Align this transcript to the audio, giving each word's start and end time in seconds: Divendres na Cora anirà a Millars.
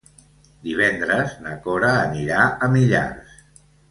Divendres 0.67 1.35
na 1.43 1.51
Cora 1.67 1.91
anirà 2.05 2.47
a 2.47 2.71
Millars. 2.77 3.37